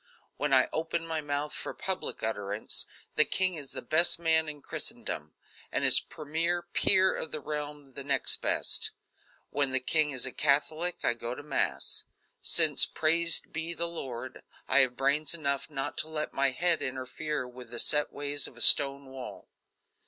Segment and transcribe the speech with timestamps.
[0.35, 4.59] When I open my mouth for public utterance, the king is the best man in
[4.63, 5.35] Christendom,
[5.71, 8.89] and his premier peer of the realm the next best.
[9.51, 12.05] When the king is a Catholic I go to Mass;
[12.41, 17.47] since, praised be the Lord, I have brains enough not to let my head interfere
[17.47, 19.49] with the set ways of a stone wall.